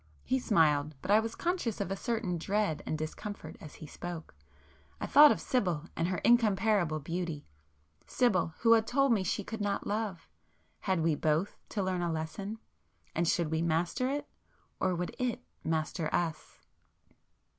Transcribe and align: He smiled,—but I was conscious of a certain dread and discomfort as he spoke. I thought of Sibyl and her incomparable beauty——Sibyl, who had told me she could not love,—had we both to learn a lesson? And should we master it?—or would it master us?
He 0.23 0.39
smiled,—but 0.39 1.11
I 1.11 1.19
was 1.19 1.35
conscious 1.35 1.79
of 1.79 1.91
a 1.91 1.95
certain 1.95 2.39
dread 2.39 2.81
and 2.87 2.97
discomfort 2.97 3.55
as 3.61 3.75
he 3.75 3.85
spoke. 3.85 4.33
I 4.99 5.05
thought 5.05 5.31
of 5.31 5.39
Sibyl 5.39 5.83
and 5.95 6.07
her 6.07 6.17
incomparable 6.23 6.99
beauty——Sibyl, 6.99 8.55
who 8.61 8.71
had 8.73 8.87
told 8.87 9.11
me 9.13 9.23
she 9.23 9.43
could 9.43 9.61
not 9.61 9.85
love,—had 9.85 11.01
we 11.01 11.13
both 11.13 11.59
to 11.69 11.83
learn 11.83 12.01
a 12.01 12.11
lesson? 12.11 12.57
And 13.13 13.27
should 13.27 13.51
we 13.51 13.61
master 13.61 14.09
it?—or 14.09 14.95
would 14.95 15.15
it 15.19 15.43
master 15.63 16.09
us? 16.11 16.57